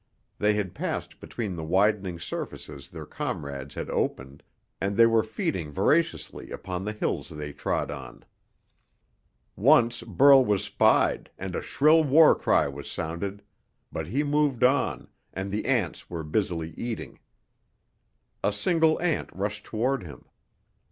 [0.39, 4.41] They had passed between the widening surfaces their comrades had opened,
[4.81, 8.25] and they were feeding voraciously upon the hills they trod on.
[9.55, 13.43] Once Burl was spied, and a shrill war cry was sounded,
[13.91, 17.19] but he moved on, and the ants were busily eating.
[18.43, 20.25] A single ant rushed toward him.